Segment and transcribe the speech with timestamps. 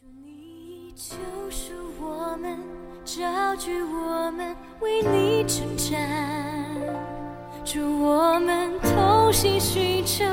[0.00, 1.16] 你救
[1.50, 2.58] 赎我们，
[3.04, 5.98] 招聚我们，为你征战。
[7.64, 10.24] 祝我们同心寻求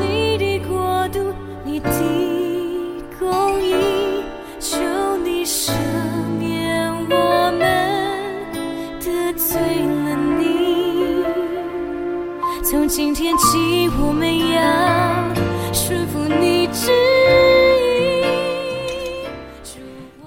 [0.00, 1.32] 你的国度，
[1.64, 1.88] 你的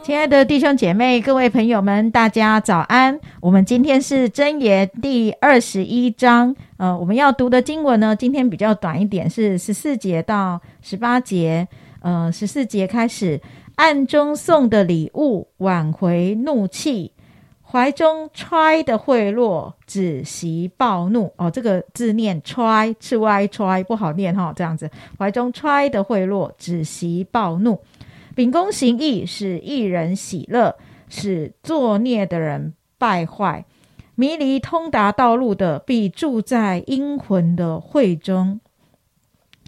[0.10, 3.20] 亲爱的弟兄姐妹、各位朋友们，大家早安！
[3.42, 11.68] 我们今天是箴言第二十一章，呃，我们要读的经文呢，今天比较短一点，是十四节到十八节。
[12.02, 13.40] 呃，十四节开始，
[13.76, 17.12] 暗中送的礼物挽回怒气，
[17.62, 21.32] 怀中揣的贿赂止息暴怒。
[21.38, 24.90] 哦，这个字念揣，赤歪揣不好念哈、这样子，
[25.20, 27.80] 怀中揣的贿赂止息暴怒。
[28.40, 30.78] 秉公行义，使一人喜乐，
[31.10, 33.66] 使作孽的人败坏。
[34.16, 38.62] 迷离通达道路的，必住在阴魂的会中；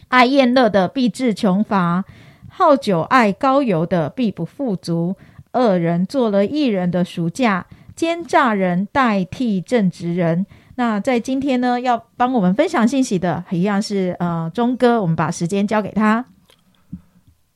[0.08, 2.06] 爱宴乐的，必致穷乏；
[2.48, 5.18] 好酒爱高油的，必不富足。
[5.52, 10.46] 恶人做了一人的赎价，奸诈人代替正直人。
[10.76, 16.28] 那在今天呢，要帮我们分享信息的，一样是呃钟哥，我们把时间交给他。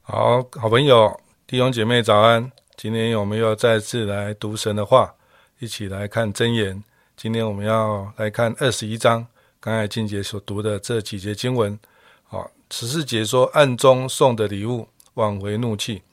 [0.08, 2.52] 好好朋友、弟兄姐妹早安！
[2.78, 5.12] 今天我们又再次来读神的话，
[5.58, 6.84] 一起来看箴言。
[7.18, 9.26] 今天我们要来看二十一章，
[9.60, 11.78] 刚才静姐所读的这几节经文。
[12.22, 16.04] 好，十四节说暗中送的礼物挽回怒气，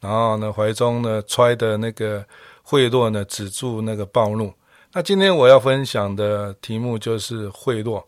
[0.00, 2.26] 然后呢怀中呢揣的那个
[2.64, 4.52] 贿赂呢止住那个暴怒。
[4.92, 8.02] 那今天我要分享的题目就是贿赂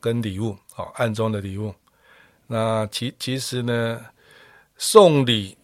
[0.00, 1.74] 跟礼物，好暗中的礼物。
[2.46, 4.00] 那其其实呢。
[4.82, 5.58] 送礼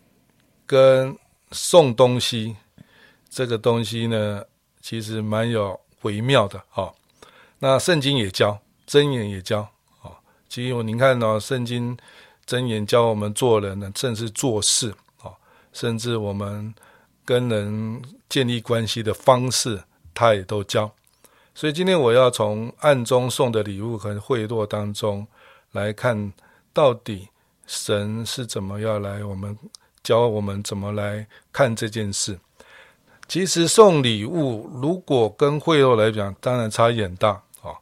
[0.67, 1.17] 跟
[1.50, 2.55] 送东西，
[3.31, 4.45] 这个东西呢，
[4.83, 6.95] 其实蛮有微妙的哈、哦。
[7.59, 9.66] 那圣经也教，箴言也教
[10.03, 10.15] 哦。
[10.50, 11.97] 其实您看呢、哦、圣经
[12.47, 15.34] 箴言教我们做人呢，甚至做事哦，
[15.72, 16.75] 甚至我们
[17.25, 19.82] 跟人建立关系的方式，
[20.12, 20.93] 他也都教。
[21.55, 25.26] 所以今天我要从暗中送的礼物和贿赂当中
[25.72, 26.34] 来看，
[26.75, 27.31] 到底。
[27.66, 29.59] 神是怎么要来我们
[30.03, 32.38] 教我们怎么来看这件事？
[33.27, 37.75] 其实送礼物如果跟贿赂来讲，当然差异很大啊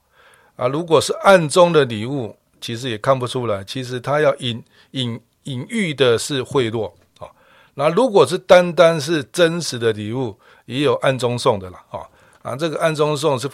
[0.57, 0.67] 啊！
[0.69, 3.63] 如果是暗中的礼物，其实也看不出来。
[3.63, 7.29] 其实他要隐隐隐喻的是贿赂啊。
[7.75, 12.01] 那如果是单单是真实的礼物，也有暗中送的啦啊
[12.43, 12.57] 啊！
[12.57, 13.51] 这个暗中送是，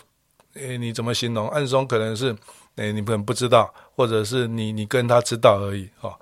[0.55, 1.49] 诶，你怎么形容？
[1.49, 2.37] 暗中可能是。
[2.81, 6.19] 哎，你可能不知道，或者是你你跟他知道而已哦。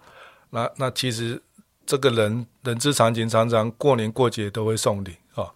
[0.50, 1.40] 那那其实
[1.86, 5.48] 这个人人之常情，常常过年过节都会送礼哦。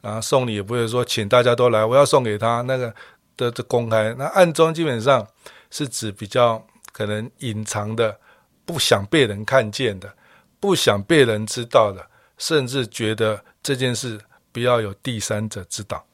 [0.00, 2.94] 然后送礼也不会说请大家都来，我要送给他那个
[3.36, 4.14] 的的公开。
[4.16, 5.26] 那暗中基本上
[5.72, 8.16] 是指比较可能隐藏的，
[8.64, 10.14] 不想被人看见的，
[10.60, 12.06] 不想被人知道的，
[12.38, 14.20] 甚至觉得这件事
[14.52, 16.06] 不要有第三者知道，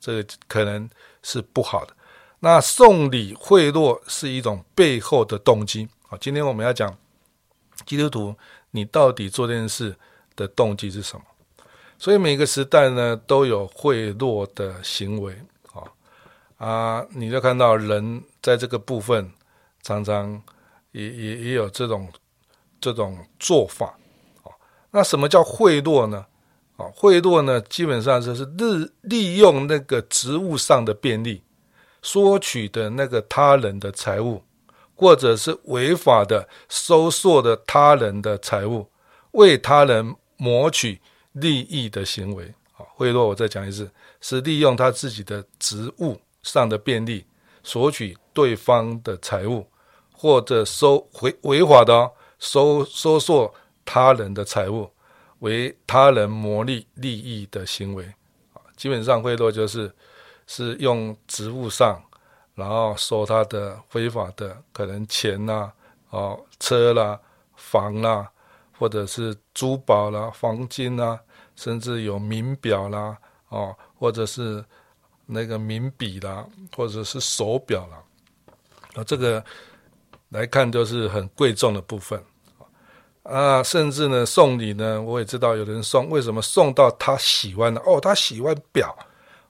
[0.00, 0.90] 这个可能
[1.22, 1.95] 是不好的。
[2.46, 6.16] 那送礼贿赂是一种背后的动机啊。
[6.20, 6.96] 今天我们要讲
[7.84, 8.36] 基督徒，
[8.70, 9.96] 你到底做这件事
[10.36, 11.24] 的动机是什么？
[11.98, 15.36] 所以每个时代呢都有贿赂的行为
[15.72, 15.82] 啊
[16.64, 19.28] 啊，你就看到人在这个部分
[19.82, 20.40] 常常
[20.92, 22.08] 也也也有这种
[22.80, 23.98] 这种做法
[24.44, 24.54] 啊。
[24.92, 26.24] 那什么叫贿赂呢？
[26.76, 31.42] 啊，贿赂呢基本上就是利利用那个职务上的便利。
[32.06, 34.40] 索取的那个他人的财物，
[34.94, 38.88] 或者是违法的收受的他人的财物，
[39.32, 41.00] 为他人谋取
[41.32, 42.44] 利益的行为。
[42.76, 43.90] 啊，贿赂我再讲一次，
[44.20, 47.26] 是利用他自己的职务上的便利，
[47.64, 49.66] 索取对方的财物，
[50.12, 53.52] 或者收违违法的、收收受
[53.84, 54.88] 他人的财物，
[55.40, 58.04] 为他人谋利利益的行为。
[58.52, 59.92] 啊，基本上贿赂就是。
[60.46, 62.02] 是用职务上，
[62.54, 65.72] 然后收他的非法的可能钱啦、
[66.10, 67.20] 哦车啦、
[67.56, 68.30] 房啦，
[68.78, 71.20] 或者是珠宝啦、黄金啦，
[71.56, 73.16] 甚至有名表啦、
[73.48, 74.64] 哦或者是
[75.26, 76.46] 那个名笔啦，
[76.76, 78.02] 或者是手表啦，
[78.94, 79.44] 啊这个
[80.28, 82.22] 来看都是很贵重的部分
[83.24, 87.80] 啊，甚至呢送礼呢，我也知道有人送，为什么送到他喜欢的？
[87.80, 88.96] 哦，他喜欢表，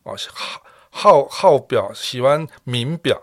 [0.05, 0.63] 哦好。
[0.99, 3.21] 好好表，喜欢名表，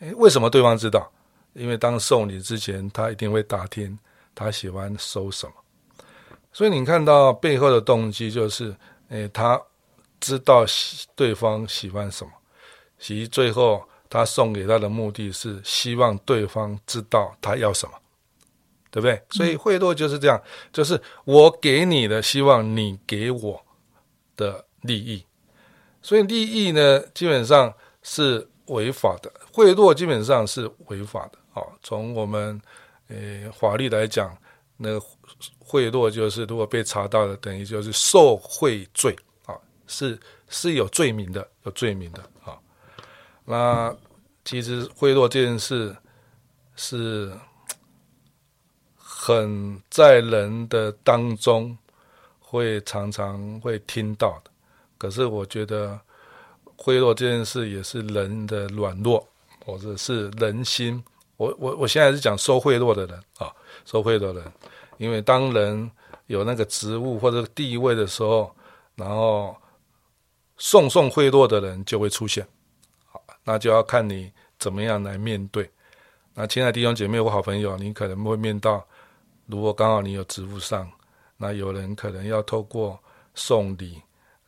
[0.00, 1.10] 诶，为什么对方知道？
[1.54, 3.98] 因为当送礼之前，他一定会打听
[4.34, 5.52] 他喜欢收什么。
[6.52, 8.76] 所以你看到背后的动机就是，
[9.08, 9.58] 诶，他
[10.20, 10.66] 知道
[11.16, 12.30] 对方喜欢什么，
[12.98, 17.94] 其实最后他送给他的目的是希望对方知道他要什么，
[18.90, 19.22] 对不对？
[19.30, 20.38] 所以贿赂就是这样，
[20.70, 23.64] 就是我给你的，希望你给我
[24.36, 25.24] 的利益。
[26.04, 27.72] 所以利益呢，基本上
[28.02, 31.38] 是违法的，贿赂基本上是违法的。
[31.50, 32.60] 好，从我们
[33.08, 34.36] 呃法律来讲，
[34.76, 35.00] 那
[35.58, 39.16] 贿赂就是如果被查到了，等于就是受贿罪
[39.46, 39.56] 啊，
[39.86, 40.20] 是
[40.50, 42.58] 是有罪名的，有罪名的啊。
[43.46, 43.96] 那
[44.44, 45.96] 其实贿赂这件事
[46.76, 47.32] 是
[48.94, 51.74] 很在人的当中
[52.40, 54.50] 会常常会听到的。
[54.98, 55.98] 可是我觉得
[56.76, 59.26] 贿赂这件事也是人的软弱，
[59.64, 61.02] 或者是人心。
[61.36, 63.52] 我我我现在是讲收贿赂的人啊，
[63.84, 64.52] 收贿赂的人，
[64.98, 65.90] 因为当人
[66.26, 68.54] 有那个职务或者地位的时候，
[68.94, 69.56] 然后
[70.56, 72.46] 送送贿赂的人就会出现，
[73.06, 75.68] 好，那就要看你怎么样来面对。
[76.32, 78.84] 那亲爱的弟兄姐妹或好朋友，你可能会面到，
[79.46, 80.90] 如果刚好你有职务上，
[81.36, 82.98] 那有人可能要透过
[83.34, 84.00] 送礼。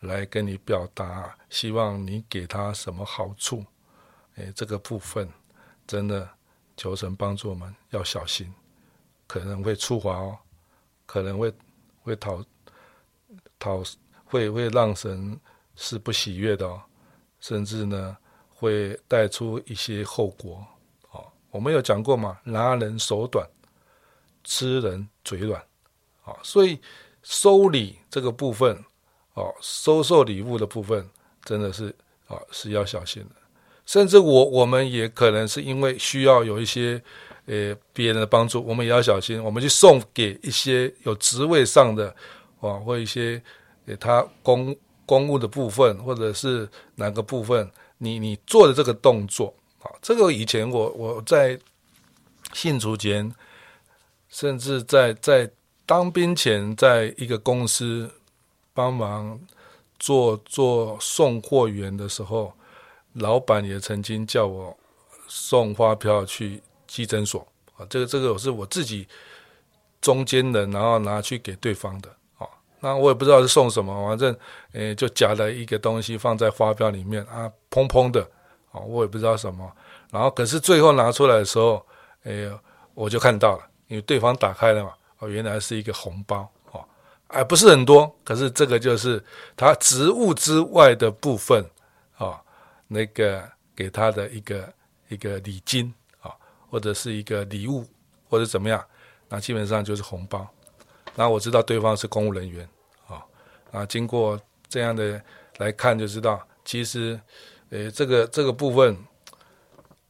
[0.06, 3.64] 来跟你表达，希望你给他什么好处？
[4.36, 5.28] 哎，这个部分
[5.86, 6.28] 真的
[6.76, 8.52] 求神帮助我们，要小心，
[9.26, 10.38] 可能会触滑哦，
[11.06, 11.52] 可能会
[12.02, 12.44] 会讨
[13.58, 13.82] 讨
[14.24, 15.38] 会会让神
[15.74, 16.82] 是不喜悦的哦，
[17.40, 18.16] 甚至呢
[18.48, 20.66] 会带出一些后果。
[21.10, 23.48] 哦，我们有讲过嘛，拿人手短，
[24.44, 25.60] 吃人嘴软。
[26.24, 26.80] 啊，所以
[27.22, 28.84] 收礼这个部分。
[29.36, 31.06] 哦，收受礼物的部分
[31.44, 31.94] 真的是
[32.26, 33.34] 啊是要小心的，
[33.84, 36.98] 甚至我我们也可能是因为需要有一些
[37.44, 39.42] 呃别人的帮助，我们也要小心。
[39.44, 42.08] 我们去送给一些有职位上的
[42.60, 43.40] 啊，或一些
[43.86, 44.74] 给他公
[45.04, 51.60] 公务的部分，或者是哪个部分，你你做的这个动作啊，这个以前我我在
[52.54, 53.30] 信主前，
[54.30, 55.50] 甚至在在
[55.84, 58.10] 当兵前，在一个公司。
[58.76, 59.40] 帮忙
[59.98, 62.52] 做做送货员的时候，
[63.14, 64.76] 老板也曾经叫我
[65.26, 67.40] 送发票去寄诊所
[67.78, 67.86] 啊。
[67.88, 69.08] 这个这个我是我自己
[70.02, 72.46] 中间人，然后拿去给对方的啊。
[72.80, 74.36] 那我也不知道是送什么，反正
[74.72, 78.20] 诶就夹了一个东西放在发票里面啊，砰砰的
[78.70, 79.72] 啊，我也不知道什么。
[80.10, 81.84] 然后可是最后拿出来的时候，
[82.24, 82.50] 诶
[82.92, 86.46] 我就看到了，因为对方打开了嘛，哦原来是一个红包。
[87.28, 89.22] 哎，不是很多，可是这个就是
[89.56, 91.64] 他职务之外的部分
[92.16, 92.40] 啊，
[92.86, 93.42] 那个
[93.74, 94.72] 给他的一个
[95.08, 96.30] 一个礼金啊，
[96.70, 97.84] 或者是一个礼物，
[98.30, 98.82] 或者怎么样，
[99.28, 100.46] 那基本上就是红包。
[101.16, 102.66] 那我知道对方是公务人员
[103.08, 103.20] 啊，
[103.72, 105.20] 啊，经过这样的
[105.56, 107.20] 来看就知道，其实，
[107.70, 108.96] 呃，这个这个部分，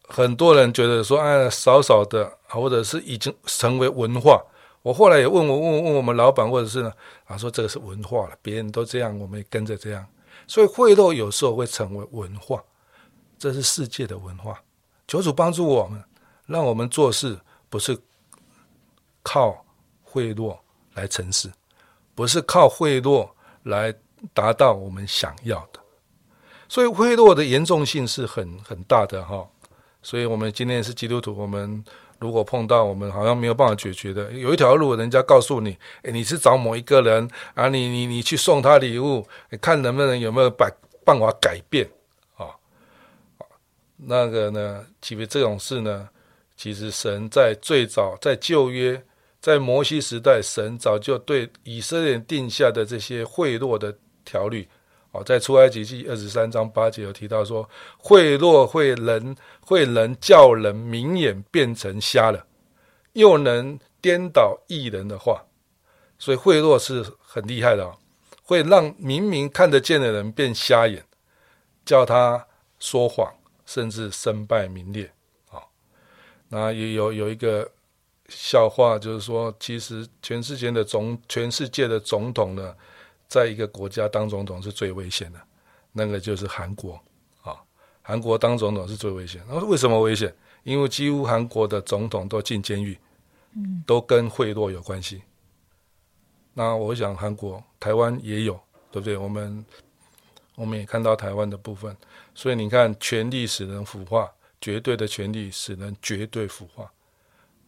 [0.06, 4.44] 很多人觉得说，哎，少少的，或者是已经成为文化。
[4.86, 6.92] 我后来也问我问问我们老板，或者是呢，
[7.24, 10.06] 啊，说这个是文化了，别人都这样，我们也跟着这样。
[10.46, 12.62] 所以贿赂有时候会成为文化，
[13.36, 14.62] 这是世界的文化。
[15.08, 16.00] 求主帮助我们，
[16.46, 17.36] 让我们做事
[17.68, 17.98] 不是
[19.24, 19.64] 靠
[20.04, 20.56] 贿赂
[20.94, 21.50] 来成事，
[22.14, 23.28] 不是靠贿赂
[23.64, 23.92] 来
[24.32, 25.80] 达到我们想要的。
[26.68, 29.44] 所以贿赂的严重性是很很大的哈。
[30.00, 31.84] 所以我们今天是基督徒，我们。
[32.18, 39.26] 如果碰到我们好像没有办法解决的，有一条路，人家告诉你，哎，你是找某一个人啊，你你你去送他礼物，
[39.60, 40.72] 看能不能有没有办
[41.04, 41.88] 办法改变
[42.36, 42.46] 啊？
[43.96, 46.08] 那个呢，其实这种事呢，
[46.56, 49.02] 其实神在最早在旧约，
[49.40, 54.68] 在摩西时代，神早就对以色列定下的这些贿赂的条例
[55.22, 57.68] 在出埃及记二十三章八节有提到说，
[57.98, 62.46] 贿赂会人会人叫人明眼变成瞎了，
[63.12, 65.44] 又能颠倒异人的话，
[66.18, 67.96] 所以贿赂是很厉害的哦，
[68.42, 71.04] 会让明明看得见的人变瞎眼，
[71.84, 72.46] 叫他
[72.78, 73.32] 说谎，
[73.64, 75.10] 甚至身败名裂
[75.50, 75.62] 啊。
[76.48, 77.70] 那也有有一个
[78.28, 82.74] 笑话，就是说，其实全世界的总全世界的总统呢。
[83.28, 85.40] 在一个国家当总统是最危险的，
[85.92, 87.00] 那个就是韩国
[87.42, 87.56] 啊。
[88.02, 89.42] 韩国当总统是最危险。
[89.48, 90.34] 那为什么危险？
[90.62, 92.98] 因为几乎韩国的总统都进监狱，
[93.54, 95.22] 嗯，都跟贿赂有关系。
[96.54, 98.58] 那我想韩国、台湾也有，
[98.90, 99.16] 对不对？
[99.16, 99.64] 我们
[100.54, 101.96] 我们也看到台湾的部分。
[102.34, 106.90] 所以你看，权力使人腐化，绝对的权力使人绝对腐化。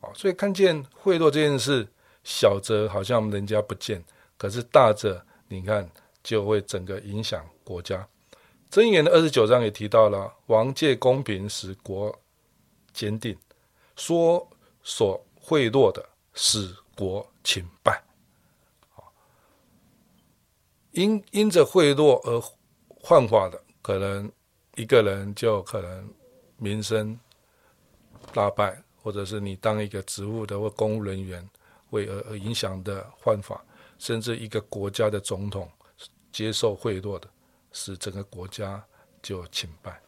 [0.00, 1.87] 啊，所以看见贿赂这件事，
[2.25, 4.03] 小则好像人家不见。
[4.37, 5.90] 可是大者你看
[6.23, 8.07] 就会整个影响国家。
[8.71, 12.14] 箴言的二十九章也提到了，王借公平使国
[12.93, 13.37] 坚定，
[13.97, 14.47] 说
[14.83, 18.02] 所贿赂的使国倾败。
[20.93, 22.43] 因因着贿赂而
[22.88, 24.31] 幻化的，可能
[24.75, 26.12] 一个人就可能
[26.57, 27.19] 名声
[28.33, 31.49] 大败，或者是你当一个职务的或公务人员
[31.90, 33.64] 为而而影响的换法，
[33.99, 35.71] 甚至一个国家的总统
[36.33, 37.28] 接受贿赂的，
[37.73, 38.83] 使整个国家
[39.23, 40.00] 就倾败。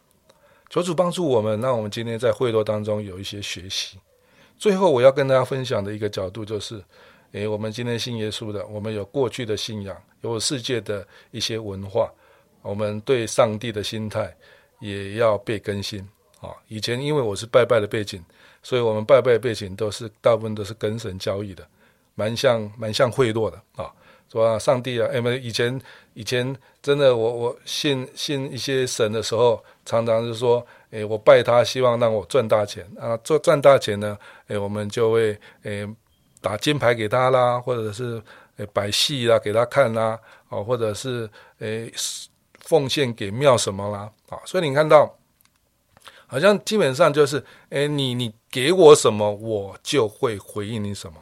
[0.69, 3.99] 求主帮助我们，让我们今天在贿赂当中有一些学习。
[4.57, 6.83] 最后，我要跟大家分享的一个角度就是。
[7.33, 12.11] 诶，我们今天信耶稣的，我们有过去的信仰，有世界的一些文化，
[12.61, 14.35] 我们对上帝的心态
[14.81, 16.05] 也要被更新
[16.41, 16.49] 啊。
[16.67, 18.21] 以前因为我是拜拜的背景，
[18.61, 21.65] 所以我们拜拜背景都是大部分都是跟神交易的，
[22.21, 23.91] 蛮像蛮像贿赂的啊，
[24.31, 25.81] 说上帝啊，哎，们以前
[26.13, 35.87] 以前真的，我我信信一些神的时候，常常是说，诶，我拜他，希望让我赚大钱啊，赚赚大钱呢，诶，我们就会诶。
[36.43, 38.19] 打金牌给他啦，或者是
[38.57, 41.93] 诶摆戏啦给他看啦，哦，或者是诶
[42.61, 45.15] 奉献给庙什么啦，啊，所以你看到，
[46.25, 51.19] 好像基本上就是诶你你给我什么，我就会回应你什么，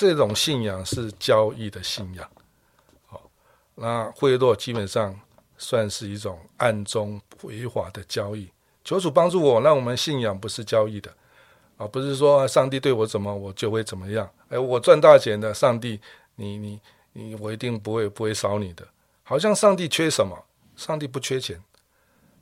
[0.00, 2.30] 这种信仰是交易的信仰，
[3.04, 3.28] 好，
[3.74, 5.18] 那贿赂基本上
[5.56, 8.48] 算是一种暗中违法的交易，
[8.84, 11.12] 求主帮助我，让我们信仰不是交易的。
[11.78, 14.30] 啊，不是说上帝对我怎么，我就会怎么样。
[14.50, 16.00] 哎，我赚大钱的，上帝，
[16.36, 16.80] 你你
[17.12, 18.86] 你，我一定不会不会少你的。
[19.24, 20.44] 好像上帝缺什么？
[20.76, 21.60] 上帝不缺钱，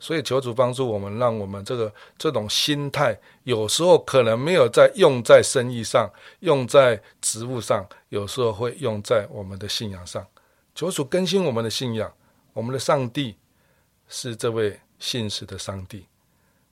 [0.06, 6.08] 所以求主帮助我们，让我们这个这种心态，有时候可能没有在用在生意上，
[6.40, 10.24] 用在职务上，有时候会用在我们的信仰上。
[10.76, 12.08] 求主更新我们的信仰，
[12.52, 13.34] 我们的上帝
[14.06, 16.06] 是这位信实的上帝，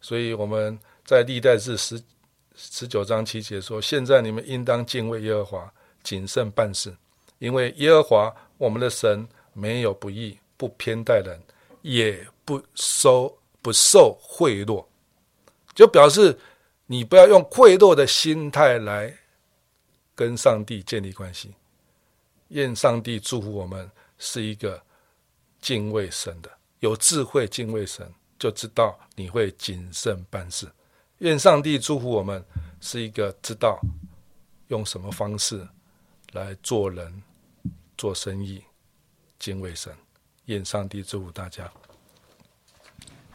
[0.00, 2.00] 所以我们在历代志十。
[2.56, 5.74] 十九章七节说：“现在你们应当敬畏耶和华，
[6.04, 6.96] 谨慎办事，
[7.40, 11.36] 因为耶和华我们的神没有不义，不偏待人，
[11.82, 14.84] 也不收不受贿赂。”
[15.74, 16.38] 就表示
[16.86, 19.18] 你不要用贿赂的心态来
[20.14, 21.54] 跟上帝建立关系。
[22.48, 24.80] 愿上帝祝福我们是一个
[25.60, 28.08] 敬畏神的，有智慧敬畏神，
[28.38, 30.70] 就知道你会谨慎办事。
[31.18, 32.44] 愿上帝祝福我们，
[32.80, 33.80] 是一个知道
[34.68, 35.66] 用什么方式
[36.32, 37.22] 来做人、
[37.96, 38.62] 做生意、
[39.38, 39.92] 敬畏神。
[40.44, 41.72] 愿上帝祝福大家。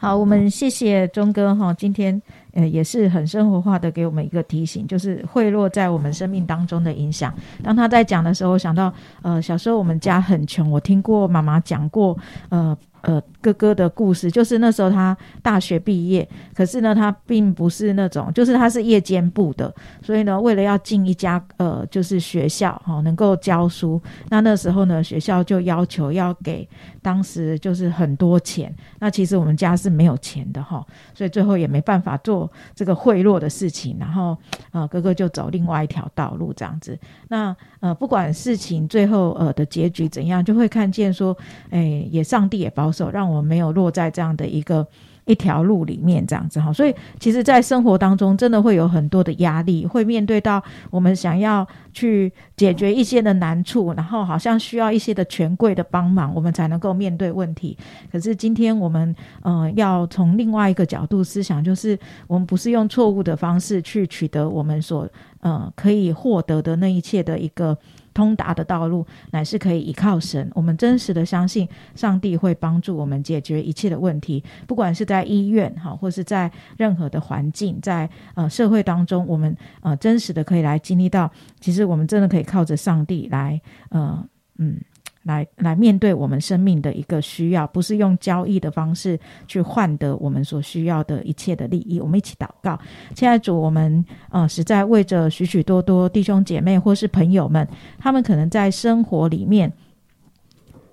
[0.02, 7.34] 好，我们谢谢钟哥哈，今天呃也是很生活化的给我们一个提醒，就是贿赂在我们生命当中的影响。
[7.62, 8.92] 当他在讲的时候，想到
[9.22, 12.16] 呃小时候我们家很穷，我听过妈妈讲过
[12.48, 12.76] 呃。
[13.02, 26.68] 呃，哥哥的故事就是那时候他大学毕业，可是呢，他并不是那种，就是他是夜间部的，所以呢，为了要进一家呃，就是学校哈，能够教书，那那时候呢，学校就要求要给
[27.00, 32.39] 当时就是很多钱，那其实我们家是没有钱的哈，所以最后也没办法做
[32.74, 34.36] 这个贿赂的事情，然后
[34.70, 36.98] 呃，哥哥就走另外一条道路这样子。
[37.28, 41.36] 那呃，不管事情最后呃的结局怎样，就会看见说，
[41.70, 44.86] 哎，也上帝也保守让我没有落在这样的一个
[45.30, 50.60] 一条路里面，这样子哈，所以其实，在生活当中，真的会有很多的压力，会面对到
[50.90, 57.78] 我们想要去解决一些的难处，然后好像需要一些的权贵的帮忙，我们才能够面对问题。
[58.10, 61.96] 可是今天我们，呃，要从另外一个角度思想，就是
[62.26, 65.08] 我们不是用错误的方式去取得我们所，
[65.42, 67.78] 呃，可以获得的那一切的一个。
[68.12, 84.26] 通达的道路乃是可以依靠神，我们真实的相信上帝会帮助我们解决一切的问题，不管是在医院哈，或是在任何的环境，在呃社会当中，我们呃真实的可以来经历到，其实我们真的可以靠着上帝来呃
[84.58, 84.80] 嗯。
[85.24, 92.00] 来来面对我们生命的一个需要，不是用交易的方式去换得我们所需要的一切的利益。
[92.00, 92.78] 我们一起祷告，
[93.14, 99.70] 亲爱的主，我们呃实在为着许许多多弟兄姐妹或是朋友们，他们可能在生活里面，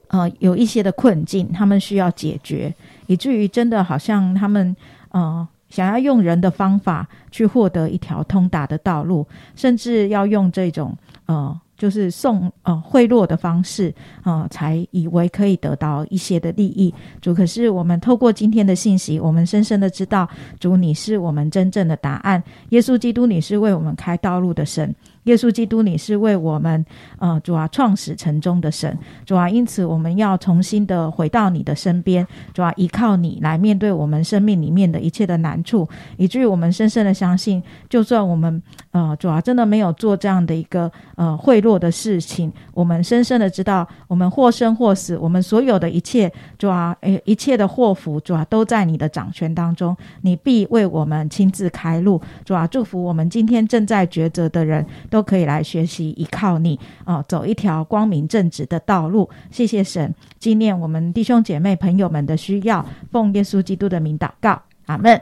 [0.10, 4.76] 呃有一些的困境，他们需要解决，以至于真的好像他们
[5.12, 10.94] 呃想要用人的方法去获得一条通达的道路，甚至要用这种
[11.28, 11.58] 呃。
[11.78, 13.94] 就是送呃贿赂的方式
[14.24, 16.94] 啊，才以为可以得到一些的利益。
[17.22, 20.28] 主，可是我们透过今天的信息，我们深深的知道，
[20.60, 22.44] 主你是我们真正的答案。
[22.70, 24.94] 耶稣基督，你是为我们开道路的神。
[25.28, 26.84] 耶稣基督，你是为我们，
[27.20, 54.86] 呃，主啊，创始成终的神，主啊，因此我们要重新的回到你的身边，主啊，依靠你来面对我们生命里面的一切的难处，以至于我们深深的相信，就算我们，呃，主啊，真的没有做这样的一个呃贿赂的事情，我们深深的知道，我们或生或死，我们所有的一切，主啊，诶，一切的祸福，主啊，都在你的掌权当中，你必为我们亲自开路，主啊，祝福我们今天正在抉择的人。
[55.10, 59.28] 都都可以来学习，依靠你啊，走一条光明正直的道路。
[59.50, 65.20] 谢谢神，纪念我们弟兄姐妹朋友们的需要，奉耶稣基督的名祷告，阿门。